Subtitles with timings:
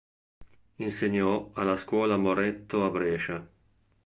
[0.79, 3.47] Insegnò alla scuola Moretto a Brescia.